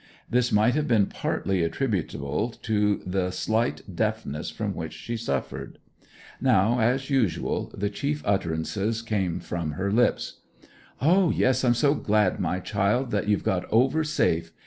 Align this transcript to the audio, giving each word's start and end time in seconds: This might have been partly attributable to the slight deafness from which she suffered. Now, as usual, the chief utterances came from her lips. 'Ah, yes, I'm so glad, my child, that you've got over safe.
This 0.27 0.51
might 0.51 0.73
have 0.73 0.87
been 0.87 1.05
partly 1.05 1.61
attributable 1.61 2.49
to 2.63 3.03
the 3.05 3.29
slight 3.29 3.83
deafness 3.95 4.49
from 4.49 4.73
which 4.73 4.93
she 4.93 5.15
suffered. 5.15 5.77
Now, 6.41 6.79
as 6.79 7.11
usual, 7.11 7.71
the 7.77 7.91
chief 7.91 8.23
utterances 8.25 9.03
came 9.03 9.39
from 9.39 9.73
her 9.73 9.91
lips. 9.91 10.39
'Ah, 11.01 11.29
yes, 11.29 11.63
I'm 11.63 11.75
so 11.75 11.93
glad, 11.93 12.39
my 12.39 12.59
child, 12.59 13.11
that 13.11 13.27
you've 13.27 13.43
got 13.43 13.71
over 13.71 14.03
safe. 14.03 14.51